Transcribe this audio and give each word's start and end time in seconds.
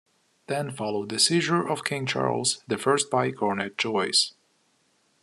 Then 0.47 0.71
followed 0.71 1.09
the 1.09 1.19
seizure 1.19 1.61
of 1.61 1.83
King 1.83 2.07
Charles 2.07 2.63
the 2.67 2.79
First 2.79 3.11
by 3.11 3.31
Cornet 3.31 3.77
Joyce. 3.77 4.33